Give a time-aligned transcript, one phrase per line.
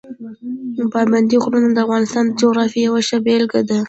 [0.93, 3.77] پابندي غرونه د افغانستان د جغرافیې یوه ښه بېلګه ده.